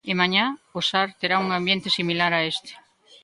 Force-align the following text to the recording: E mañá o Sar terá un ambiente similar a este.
E 0.09 0.13
mañá 0.21 0.45
o 0.77 0.79
Sar 0.89 1.09
terá 1.19 1.35
un 1.45 1.49
ambiente 1.59 1.93
similar 1.97 2.31
a 2.35 2.41
este. 2.53 2.71